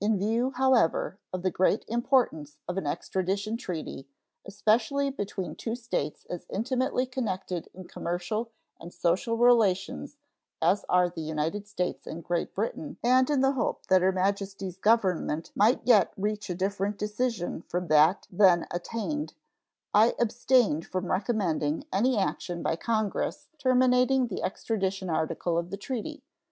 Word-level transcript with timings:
In 0.00 0.18
view, 0.18 0.50
however, 0.56 1.20
of 1.32 1.42
the 1.44 1.50
great 1.52 1.84
importance 1.86 2.58
of 2.66 2.76
an 2.76 2.84
extradition 2.84 3.56
treaty, 3.56 4.08
especially 4.44 5.08
between 5.08 5.54
two 5.54 5.76
states 5.76 6.24
as 6.28 6.48
intimately 6.50 7.06
connected 7.06 7.68
in 7.72 7.86
commercial 7.86 8.50
and 8.80 8.92
social 8.92 9.36
relations 9.36 10.16
as 10.60 10.84
are 10.88 11.08
the 11.08 11.20
United 11.20 11.68
States 11.68 12.08
and 12.08 12.24
Great 12.24 12.56
Britain, 12.56 12.96
and 13.04 13.30
in 13.30 13.40
the 13.40 13.52
hope 13.52 13.86
that 13.86 14.02
Her 14.02 14.10
Majesty's 14.10 14.78
Government 14.78 15.52
might 15.54 15.80
yet 15.84 16.12
reach 16.16 16.50
a 16.50 16.56
different 16.56 16.98
decision 16.98 17.62
from 17.68 17.86
that 17.86 18.26
then 18.32 18.66
attained, 18.72 19.34
I 19.94 20.16
abstained 20.18 20.86
from 20.86 21.06
recommending 21.08 21.84
any 21.92 22.18
action 22.18 22.64
by 22.64 22.74
Congress 22.74 23.46
terminating 23.58 24.26
the 24.26 24.42
extradition 24.42 25.08
article 25.08 25.56
of 25.56 25.70
the 25.70 25.76
treaty. 25.76 26.24